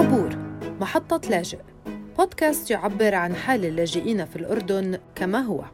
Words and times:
عبور 0.00 0.36
محطة 0.80 1.30
لاجئ. 1.30 1.58
بودكاست 2.18 2.70
يعبر 2.70 3.14
عن 3.14 3.34
حال 3.34 3.64
اللاجئين 3.64 4.24
في 4.24 4.36
الأردن 4.36 4.98
كما 5.14 5.38
هو. 5.38 5.64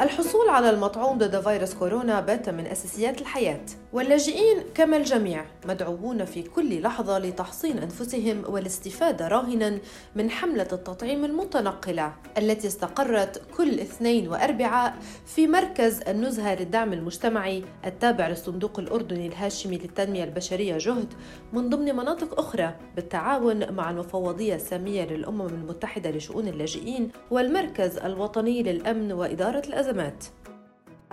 الحصول 0.00 0.48
على 0.48 0.70
المطعوم 0.70 1.18
ضد 1.18 1.40
فيروس 1.40 1.74
كورونا 1.74 2.20
بات 2.20 2.48
من 2.48 2.66
أساسيات 2.66 3.20
الحياة. 3.20 3.66
واللاجئين 3.94 4.58
كما 4.74 4.96
الجميع 4.96 5.44
مدعوون 5.66 6.24
في 6.24 6.42
كل 6.42 6.82
لحظة 6.82 7.18
لتحصين 7.18 7.78
أنفسهم 7.78 8.44
والاستفادة 8.48 9.28
راهنا 9.28 9.78
من 10.14 10.30
حملة 10.30 10.68
التطعيم 10.72 11.24
المتنقلة 11.24 12.12
التي 12.38 12.66
استقرت 12.66 13.42
كل 13.56 13.80
اثنين 13.80 14.28
وأربعاء 14.28 14.96
في 15.26 15.46
مركز 15.46 16.00
النزهة 16.00 16.54
للدعم 16.54 16.92
المجتمعي 16.92 17.64
التابع 17.86 18.28
للصندوق 18.28 18.78
الأردني 18.78 19.26
الهاشمي 19.26 19.78
للتنمية 19.78 20.24
البشرية 20.24 20.78
جهد 20.78 21.14
من 21.52 21.68
ضمن 21.68 21.96
مناطق 21.96 22.38
أخرى 22.38 22.74
بالتعاون 22.96 23.72
مع 23.72 23.90
المفوضية 23.90 24.54
السامية 24.54 25.04
للأمم 25.04 25.46
المتحدة 25.46 26.10
لشؤون 26.10 26.48
اللاجئين 26.48 27.10
والمركز 27.30 27.98
الوطني 27.98 28.62
للأمن 28.62 29.12
وإدارة 29.12 29.62
الأزمات. 29.68 30.24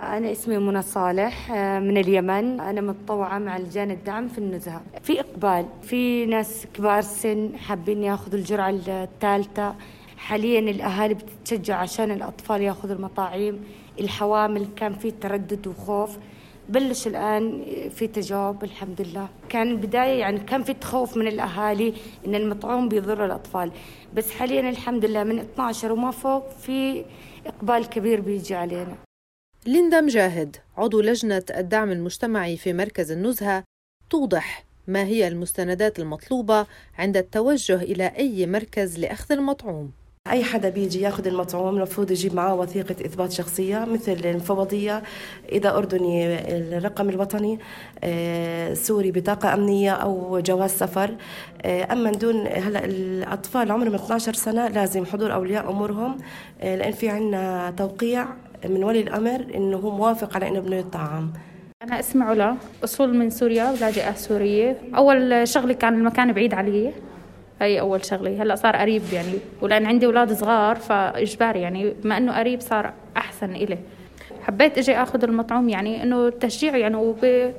أنا 0.02 0.32
اسمي 0.32 0.58
منى 0.58 0.82
صالح 0.82 1.50
آه، 1.52 1.78
من 1.78 1.96
اليمن. 1.98 2.60
أنا 2.60 2.80
متطوعة 2.80 3.38
مع 3.38 3.58
لجان 3.58 3.90
الدعم 3.90 4.28
في 4.28 4.38
النزهة. 4.38 4.80
في 5.02 5.20
إقبال 5.20 5.66
في 5.82 6.26
ناس 6.26 6.66
كبار 6.74 7.00
سن 7.02 7.50
حابين 7.56 8.02
ياخذوا 8.02 8.38
الجرعة 8.38 8.70
الثالثة. 8.88 9.74
حاليا 10.16 10.58
الأهالي 10.60 11.14
بتتشجع 11.14 11.76
عشان 11.76 12.10
الأطفال 12.10 12.62
ياخذوا 12.62 12.96
المطاعيم. 12.96 13.64
الحوامل 14.00 14.66
كان 14.76 14.94
في 14.94 15.10
تردد 15.10 15.66
وخوف. 15.66 16.18
بلش 16.68 17.06
الآن 17.06 17.62
في 17.90 18.06
تجاوب 18.06 18.64
الحمد 18.64 19.00
لله. 19.00 19.28
كان 19.48 19.70
البداية 19.70 20.20
يعني 20.20 20.38
كان 20.38 20.62
في 20.62 20.72
تخوف 20.72 21.16
من 21.16 21.26
الأهالي 21.26 21.94
إن 22.26 22.34
المطعوم 22.34 22.88
بيضر 22.88 23.24
الأطفال. 23.24 23.70
بس 24.14 24.30
حاليا 24.30 24.70
الحمد 24.70 25.04
لله 25.04 25.24
من 25.24 25.38
12 25.38 25.92
وما 25.92 26.10
فوق 26.10 26.48
في 26.50 27.04
إقبال 27.46 27.88
كبير 27.88 28.20
بيجي 28.20 28.54
علينا. 28.54 28.94
ليندا 29.66 30.00
مجاهد 30.00 30.56
عضو 30.76 31.00
لجنة 31.00 31.42
الدعم 31.56 31.90
المجتمعي 31.92 32.56
في 32.56 32.72
مركز 32.72 33.10
النزهة 33.10 33.64
توضح 34.10 34.64
ما 34.86 35.04
هي 35.04 35.28
المستندات 35.28 35.98
المطلوبة 35.98 36.66
عند 36.98 37.16
التوجه 37.16 37.76
إلى 37.76 38.06
أي 38.06 38.46
مركز 38.46 38.98
لأخذ 38.98 39.32
المطعوم. 39.32 39.90
أي 40.30 40.44
حدا 40.44 40.68
بيجي 40.68 41.00
ياخذ 41.00 41.26
المطعوم 41.26 41.76
المفروض 41.76 42.10
يجيب 42.10 42.34
معه 42.34 42.54
وثيقة 42.54 43.06
إثبات 43.06 43.32
شخصية 43.32 43.84
مثل 43.84 44.12
المفوضيه 44.12 45.02
إذا 45.52 45.76
أردني 45.76 46.38
الرقم 46.56 47.08
الوطني 47.08 47.58
آه، 48.04 48.74
سوري 48.74 49.10
بطاقة 49.10 49.54
أمنية 49.54 49.92
أو 49.92 50.40
جواز 50.40 50.70
سفر. 50.70 51.16
آه، 51.62 51.92
أما 51.92 52.10
دون 52.12 52.46
هلا 52.46 52.84
الأطفال 52.84 53.72
عمرهم 53.72 53.94
12 53.94 54.32
سنة 54.34 54.68
لازم 54.68 55.04
حضور 55.04 55.32
أولياء 55.32 55.70
أمورهم. 55.70 56.18
آه، 56.60 56.76
لأن 56.76 56.92
في 56.92 57.08
عندنا 57.08 57.70
توقيع. 57.70 58.26
من 58.66 58.84
ولي 58.84 59.00
الأمر 59.00 59.46
إنه 59.54 59.76
هو 59.76 59.90
موافق 59.90 60.36
على 60.36 60.48
إنه 60.48 60.58
ابنه 60.58 60.76
يطعم 60.76 61.32
أنا 61.82 62.00
اسمي 62.00 62.24
علا 62.24 62.56
أصول 62.84 63.14
من 63.16 63.30
سوريا 63.30 63.70
ولاجئة 63.70 64.12
سورية. 64.14 64.76
أول 64.96 65.48
شغلة 65.48 65.74
كان 65.74 65.94
المكان 65.94 66.32
بعيد 66.32 66.54
علي. 66.54 66.92
هي 67.60 67.80
أول 67.80 68.04
شغلة. 68.04 68.42
هلأ 68.42 68.54
صار 68.54 68.76
قريب 68.76 69.02
يعني. 69.12 69.34
ولأن 69.62 69.86
عندي 69.86 70.06
أولاد 70.06 70.32
صغار 70.32 70.76
فإجباري 70.76 71.60
يعني. 71.60 71.90
بما 72.04 72.16
إنه 72.16 72.38
قريب 72.38 72.60
صار 72.60 72.92
أحسن 73.16 73.50
إلي. 73.50 73.78
حبيت 74.42 74.78
أجي 74.78 74.96
أخذ 74.96 75.24
المطعوم 75.24 75.68
يعني 75.68 76.02
إنه 76.02 76.30
تشجيع 76.30 76.76
يعني 76.76 76.96
وب 76.96 77.52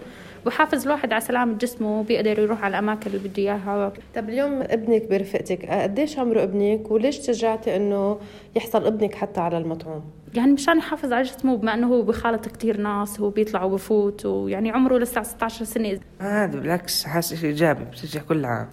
بحافظ 0.46 0.86
الواحد 0.86 1.14
على 1.14 1.22
سلامة 1.22 1.54
جسمه 1.58 2.00
وبيقدر 2.00 2.40
يروح 2.40 2.64
على 2.64 2.72
الأماكن 2.72 3.08
اللي 3.12 3.30
بده 3.30 3.44
إياها. 3.44 3.94
طب 4.16 4.30
اليوم 4.30 4.62
ابنك 4.62 5.10
برفقتك 5.10 5.66
قديش 5.66 6.20
عمره 6.20 6.44
ابنك؟ 6.44 6.92
وليش 6.92 7.18
شجعتي 7.18 7.76
إنه 7.76 8.20
يحصل 8.56 8.86
ابنك 8.86 9.16
حتى 9.16 9.40
على 9.42 9.58
المطعوم؟ 9.58 10.04
يعني 10.34 10.52
مشان 10.52 10.78
يحافظ 10.78 11.14
على 11.14 11.24
جسمه 11.24 11.58
بما 11.58 11.74
إنه 11.74 11.88
هو 11.88 12.02
بخالط 12.02 12.48
كثير 12.48 12.82
ناس 12.82 13.20
هو 13.20 13.30
بيطلع 13.30 13.64
وبفوت 13.64 14.26
ويعني 14.26 14.72
عمره 14.72 14.98
لسه 14.98 15.24
16 15.24 15.66
سنة. 15.66 16.00
هذا 16.20 16.60
بالعكس 16.60 17.06
حاسس 17.06 17.34
شيء 17.34 17.50
إيجابي 17.50 17.84
بشجع 17.84 18.22
كل 18.22 18.46
عام. 18.46 18.70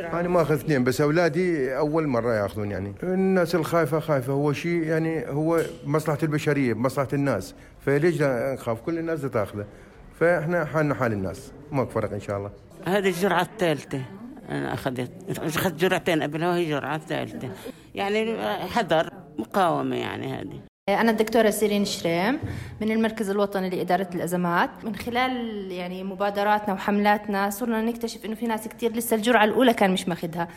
أنا 0.00 0.28
ما 0.28 0.42
أخذ 0.42 0.54
اثنين 0.54 0.84
بس 0.84 1.00
أولادي 1.00 1.76
أول 1.76 2.06
مرة 2.06 2.34
يأخذون 2.34 2.70
يعني. 2.70 2.94
الناس 3.02 3.54
الخايفة 3.54 4.00
خايفة 4.00 4.32
هو 4.32 4.52
شيء 4.52 4.82
يعني 4.82 5.26
هو 5.28 5.60
مصلحة 5.86 6.18
البشرية 6.22 6.72
بمصلحه 6.72 7.08
الناس. 7.12 7.54
فليش 7.86 8.22
نخاف؟ 8.22 8.80
كل 8.80 8.98
الناس 8.98 9.22
تأخذه. 9.22 9.66
فإحنا 10.20 10.64
حالنا 10.64 10.94
حال 10.94 11.12
الناس. 11.12 11.52
ماكو 11.72 11.90
فرق 11.90 12.12
إن 12.12 12.20
شاء 12.20 12.36
الله. 12.36 12.50
هذه 12.86 13.08
الجرعة 13.08 13.42
الثالثة. 13.42 14.02
أنا 14.48 14.74
أخذت 14.74 15.10
أخذت 15.38 15.74
جرعتين 15.74 16.22
قبلها 16.22 16.48
وهي 16.48 16.70
جرعة 16.70 16.98
ثالثة. 16.98 17.48
يعني 17.94 18.36
حذر 18.68 19.10
مقاومة 19.38 19.96
يعني 19.96 20.32
هذه. 20.32 20.69
أنا 20.94 21.10
الدكتورة 21.10 21.50
سيرين 21.50 21.84
شريم 21.84 22.38
من 22.80 22.90
المركز 22.90 23.30
الوطني 23.30 23.70
لإدارة 23.70 24.08
الأزمات. 24.14 24.70
من 24.84 24.96
خلال 24.96 25.72
يعني 25.72 26.04
مبادراتنا 26.04 26.74
وحملاتنا 26.74 27.50
صرنا 27.50 27.80
نكتشف 27.82 28.24
إنه 28.24 28.34
في 28.34 28.46
ناس 28.46 28.68
كتير 28.68 28.92
لسه 28.92 29.16
الجرعة 29.16 29.44
الأولى 29.44 29.72
كان 29.74 29.90
مش 29.90 30.08
ماخذها 30.08 30.48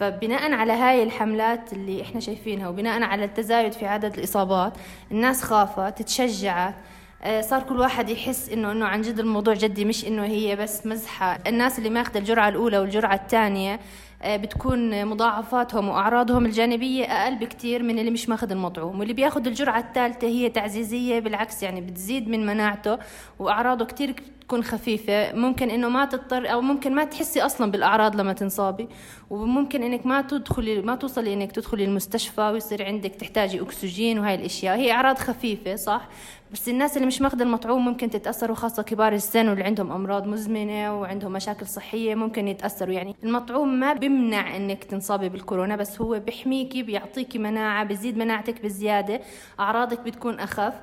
فبناء 0.00 0.52
على 0.52 0.72
هاي 0.72 1.02
الحملات 1.02 1.72
اللي 1.72 2.02
إحنا 2.02 2.20
شايفينها 2.20 2.68
وبناء 2.68 3.02
على 3.02 3.24
التزايد 3.24 3.72
في 3.72 3.86
عدد 3.86 4.18
الإصابات 4.18 4.72
الناس 5.10 5.42
خافت 5.42 6.02
تشجعت 6.02 6.74
آه، 7.22 7.40
صار 7.40 7.62
كل 7.62 7.78
واحد 7.80 8.08
يحس 8.08 8.48
انه 8.48 8.72
إنه 8.72 8.86
عن 8.86 9.02
جد 9.02 9.18
الموضوع 9.18 9.54
جدي 9.54 9.84
مش 9.84 10.06
إنه 10.06 10.24
هي 10.24 10.56
بس 10.56 10.86
مزحة. 10.86 11.38
الناس 11.46 11.78
اللي 11.78 11.90
ماخذه 11.90 12.18
الجرعة 12.18 12.48
الأولى 12.48 12.78
والجرعة 12.78 13.14
الثانية 13.14 13.80
بتكون 14.26 15.04
مضاعفاتهم 15.04 15.88
وأعراضهم 15.88 16.46
الجانبية 16.46 17.04
أقل 17.04 17.36
بكتير 17.36 17.82
من 17.82 17.98
اللي 17.98 18.10
مش 18.10 18.28
ماخذ 18.28 18.50
المطعوم 18.50 18.98
واللي 18.98 19.14
بياخذ 19.14 19.46
الجرعة 19.46 19.78
الثالثة 19.78 20.26
هي 20.26 20.48
تعزيزية 20.48 21.18
بالعكس 21.20 21.62
يعني 21.62 21.80
بتزيد 21.80 22.28
من 22.28 22.46
مناعته 22.46 22.98
وأعراضه 23.38 23.84
كتير 23.84 24.14
تكون 24.40 24.64
خفيفة. 24.64 25.32
ممكن 25.32 25.70
إنه 25.70 25.88
ما 25.88 26.04
تضطر 26.04 26.52
أو 26.52 26.60
ممكن 26.60 26.94
ما 26.94 27.04
تحسي 27.04 27.40
أصلا 27.40 27.70
بالأعراض 27.70 28.16
لما 28.16 28.32
تنصابي. 28.32 28.88
وممكن 29.30 29.82
إنك 29.82 30.06
ما 30.06 30.22
تدخلي 30.22 30.82
ما 30.82 30.94
توصلي 30.96 31.34
إنك 31.34 31.52
تدخلي 31.52 31.84
المستشفى 31.84 32.40
ويصير 32.40 32.84
عندك 32.84 33.10
تحتاجي 33.10 33.60
أكسجين 33.60 34.18
وهي 34.18 34.34
الأشياء. 34.34 34.76
هي 34.76 34.92
أعراض 34.92 35.18
خفيفة 35.18 35.76
صح؟ 35.76 36.08
بس 36.52 36.68
الناس 36.68 36.96
اللي 36.96 37.06
مش 37.06 37.22
ماخذه 37.22 37.42
المطعوم 37.42 37.84
ممكن 37.84 38.10
تتأثر 38.10 38.52
وخاصة 38.52 38.82
كبار 38.82 39.12
السن 39.12 39.48
واللي 39.48 39.64
عندهم 39.64 39.92
أمراض 39.92 40.26
مزمنة 40.26 41.00
وعندهم 41.00 41.32
مشاكل 41.32 41.66
صحية 41.66 42.14
ممكن 42.14 42.48
يتأثروا. 42.48 42.94
يعني 42.94 43.16
المطعوم 43.24 43.80
ما 43.80 43.92
بيمنع 44.10 44.56
إنك 44.56 44.84
تنصابي 44.84 45.28
بالكورونا 45.28 45.76
بس 45.76 46.00
هو 46.00 46.18
بيحميكي 46.18 46.82
بيعطيكي 46.82 47.38
مناعة 47.38 47.84
بيزيد 47.84 48.16
مناعتك 48.18 48.62
بزياده 48.62 49.20
أعراضك 49.60 50.00
بتكون 50.00 50.40
أخف. 50.40 50.74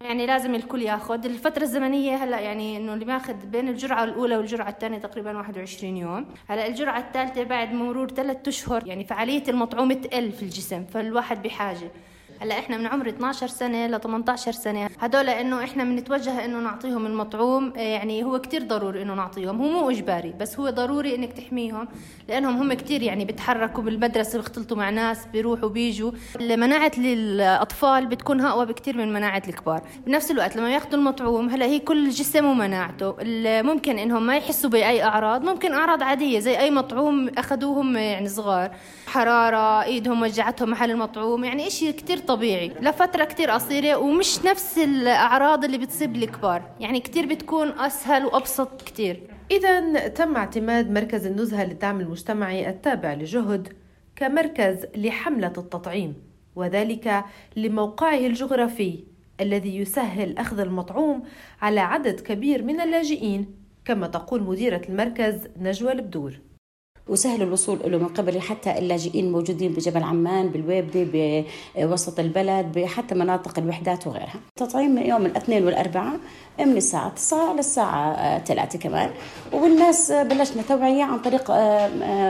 يعني 0.00 0.26
لازم 0.26 0.54
الكل 0.54 0.82
ياخذ 0.82 1.24
الفترة 1.26 1.62
الزمنية 1.62 2.16
هلأ 2.16 2.40
يعني 2.40 2.76
إنه 2.76 2.94
اللي 2.94 3.04
ماخذ 3.04 3.34
بين 3.46 3.68
الجرعة 3.68 4.04
الأولى 4.04 4.36
والجرعة 4.36 4.68
الثانية 4.68 4.98
تقريبا 4.98 5.36
21 5.36 5.96
يوم، 5.96 6.26
هلأ 6.48 6.66
الجرعة 6.66 6.98
الثالثة 6.98 7.42
بعد 7.44 7.72
مرور 7.72 8.08
ثلاثة 8.08 8.48
أشهر 8.48 8.86
يعني 8.86 9.04
فعالية 9.04 9.42
المطعوم 9.48 9.92
تقل 9.92 10.32
في 10.32 10.42
الجسم 10.42 10.84
فالواحد 10.84 11.42
بحاجة 11.42 11.90
هلا 12.42 12.58
إحنا 12.58 12.76
من 12.76 12.86
عمر 12.86 13.08
12 13.08 13.46
سنة 13.46 13.86
ل 13.86 14.00
18 14.00 14.52
سنة. 14.52 14.90
هدول 15.00 15.28
إنه 15.28 15.64
إحنا 15.64 15.84
بنتوجه 15.84 16.44
إنه 16.44 16.58
نعطيهم 16.60 17.06
المطعوم 17.06 17.72
آه، 17.76 17.80
يعني 17.80 18.24
هو 18.24 18.38
كتير 18.38 18.62
ضروري 18.62 19.02
إنه 19.02 19.14
نعطيهم. 19.14 19.62
هو 19.62 19.68
مو 19.68 19.90
إجباري 19.90 20.34
بس 20.40 20.60
هو 20.60 20.70
ضروري 20.70 21.14
إنك 21.14 21.32
تحميهم 21.32 21.88
لأنهم 22.28 22.56
هم 22.56 22.72
كتير 22.72 23.02
يعني 23.02 23.24
بيتحركوا 23.24 23.82
بالمدرسة 23.82 24.38
بيختلطوا 24.38 24.76
مع 24.76 24.90
ناس 24.90 25.26
بيروحوا 25.32 25.68
بيجوا 25.68 26.12
مناعه 26.40 26.92
الاطفال 26.98 28.06
بتكون 28.06 28.40
أقوى 28.40 28.66
بكتير 28.66 28.96
من 28.96 29.12
مناعة 29.12 29.42
الكبار. 29.48 29.82
بنفس 30.06 30.30
الوقت 30.30 30.56
لما 30.56 30.74
ياخذوا 30.74 30.94
المطعوم 30.94 31.48
هلا 31.48 31.66
هي 31.66 31.78
كل 31.78 32.10
جسم 32.10 32.44
ومناعته. 32.44 33.14
ممكن 33.62 33.98
إنهم 33.98 34.26
ما 34.26 34.36
يحسوا 34.36 34.70
بأي 34.70 35.02
أعراض 35.04 35.44
ممكن 35.44 35.72
أعراض 35.72 36.02
عادية 36.02 36.38
زي 36.38 36.58
أي 36.58 36.70
مطعوم 36.70 37.28
أخذوهم 37.28 37.96
يعني 37.96 38.28
صغار. 38.28 38.70
حرارة 39.06 39.82
إيدهم 39.82 40.22
وجعتهم 40.22 40.70
محل 40.70 40.90
المطعوم 40.90 41.44
يعني 41.44 41.66
إشي 41.66 41.92
كتير 41.92 42.18
طبيعي. 42.30 42.72
لفترة 42.80 43.24
كتير 43.24 43.50
قصيرة 43.50 43.96
ومش 43.96 44.44
نفس 44.44 44.78
الأعراض 44.78 45.64
اللي 45.64 45.78
بتصيب 45.78 46.16
الكبار. 46.16 46.62
يعني 46.80 47.00
كتير 47.00 47.26
بتكون 47.26 47.68
أسهل 47.68 48.24
وأبسط 48.24 48.82
كتير. 48.82 49.22
إذا 49.50 50.08
تم 50.08 50.36
اعتماد 50.36 50.90
مركز 50.90 51.26
النزهة 51.26 51.64
للدعم 51.64 52.00
المجتمعي 52.00 52.68
التابع 52.68 53.14
لجهد 53.14 53.68
كمركز 54.16 54.86
لحملة 54.96 55.52
التطعيم 55.58 56.14
وذلك 56.56 57.24
لموقعه 57.56 58.18
الجغرافي 58.18 59.04
الذي 59.40 59.76
يسهل 59.76 60.38
أخذ 60.38 60.60
المطعوم 60.60 61.22
على 61.62 61.80
عدد 61.80 62.20
كبير 62.20 62.62
من 62.62 62.80
اللاجئين 62.80 63.54
كما 63.84 64.06
تقول 64.06 64.42
مديرة 64.42 64.82
المركز 64.88 65.48
نجوى 65.56 65.92
البدور. 65.92 66.40
وسهل 67.10 67.42
الوصول 67.42 67.78
له 67.84 67.98
من 67.98 68.08
قبل 68.08 68.40
حتى 68.40 68.78
اللاجئين 68.78 69.24
الموجودين 69.24 69.72
بجبل 69.72 70.02
عمان 70.02 70.48
بالويبدة 70.48 71.44
بوسط 71.76 72.20
البلد 72.20 72.84
حتى 72.84 73.14
مناطق 73.14 73.58
الوحدات 73.58 74.06
وغيرها. 74.06 74.40
تطعيم 74.56 74.98
يوم 74.98 75.26
الاثنين 75.26 75.64
والأربعاء 75.66 76.20
من 76.58 76.76
الساعة 76.76 77.08
9 77.14 77.54
للساعة 77.54 78.38
3 78.44 78.78
كمان. 78.78 79.10
والناس 79.52 80.12
بلشنا 80.12 80.62
توعية 80.62 81.02
عن 81.02 81.18
طريق 81.18 81.50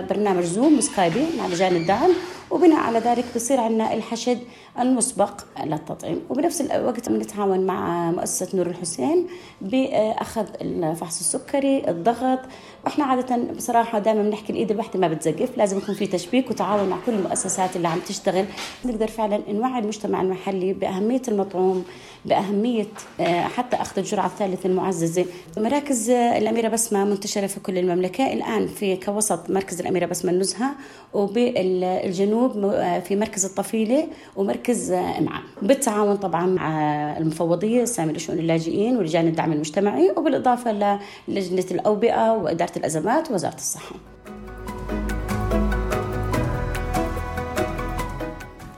برنامج 0.08 0.42
Zoom 0.42 0.80
Skype 0.80 1.26
مع 1.38 1.46
لجان 1.46 1.76
الدعم. 1.76 2.10
وبناء 2.50 2.80
على 2.80 2.98
ذلك 2.98 3.24
بصير 3.34 3.60
عندنا 3.60 3.94
الحشد 3.94 4.38
المسبق 4.78 5.40
للتطعيم. 5.64 6.20
وبنفس 6.30 6.60
الوقت 6.60 7.08
بنتعاون 7.08 7.66
مع 7.66 8.10
مؤسسة 8.10 8.56
نور 8.56 8.66
الحسين 8.66 9.26
بأخذ 9.60 10.46
الفحص 10.60 11.20
السكري 11.20 11.88
الضغط 11.88 12.38
إحنا 12.86 13.04
عادة 13.04 13.36
بصراحة 13.56 13.98
دائما 13.98 14.22
بنحكي 14.22 14.52
الإيد 14.52 14.70
الواحدة 14.70 15.00
ما 15.00 15.08
بتزقف 15.08 15.58
لازم 15.58 15.78
يكون 15.78 15.94
في 15.94 16.06
تشبيك 16.06 16.50
وتعاون 16.50 16.88
مع 16.88 16.96
كل 17.06 17.12
المؤسسات 17.14 17.76
اللي 17.76 17.88
عم 17.88 17.98
تشتغل. 18.08 18.44
نقدر 18.84 19.06
فعلا 19.06 19.40
نوعي 19.48 19.78
المجتمع 19.78 20.22
المحلي 20.22 20.72
بأهمية 20.72 21.22
المطعوم 21.28 21.84
بأهمية 22.24 22.86
آه، 23.20 23.40
حتى 23.42 23.76
أخذ 23.76 23.98
الجرعة 23.98 24.26
الثالثة 24.26 24.66
المعززة. 24.66 25.24
مراكز 25.58 26.10
الأميرة 26.10 26.68
بسمة 26.68 27.04
منتشرة 27.04 27.46
في 27.46 27.60
كل 27.60 27.78
المملكة. 27.78 28.32
الآن 28.32 28.66
في 28.66 28.96
كوسط 28.96 29.50
مركز 29.50 29.80
الأميرة 29.80 30.06
بسمة 30.06 30.32
النزهة 30.32 30.70
وبالجنوب 31.14 32.64
آه، 32.64 32.98
في 32.98 33.16
مركز 33.16 33.44
الطفيلة 33.44 34.06
ومركز 34.36 34.90
آه، 34.92 35.18
إمعان 35.18 35.42
بالتعاون 35.62 36.16
طبعا 36.16 36.46
مع 36.46 36.70
المفوضية 37.18 37.82
السامي 37.82 38.12
لشؤون 38.12 38.38
اللاجئين 38.38 38.96
ولجان 38.96 39.26
الدعم 39.26 39.52
المجتمعي 39.52 40.10
وبالإضافة 40.16 40.98
للجنة 41.28 41.64
الأوبئة 41.70 42.32
وإدارة 42.70 42.78
الأزمات 42.78 43.30
ووزارة 43.30 43.54
الصحة. 43.54 43.96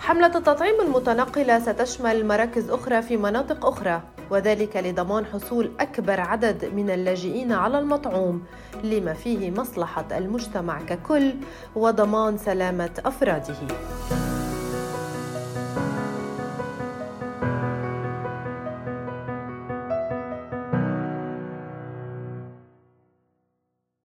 حملة 0.00 0.36
التطعيم 0.36 0.80
المتنقلة 0.80 1.58
ستشمل 1.58 2.26
مراكز 2.26 2.70
أخرى 2.70 3.02
في 3.02 3.16
مناطق 3.16 3.66
أخرى 3.66 4.02
وذلك 4.30 4.76
لضمان 4.76 5.26
حصول 5.26 5.70
أكبر 5.80 6.20
عدد 6.20 6.64
من 6.64 6.90
اللاجئين 6.90 7.52
على 7.52 7.78
المطعوم 7.78 8.42
لما 8.84 9.14
فيه 9.14 9.50
مصلحة 9.50 10.06
المجتمع 10.12 10.82
ككل 10.82 11.34
وضمان 11.76 12.38
سلامة 12.38 12.90
أفراده. 13.04 13.56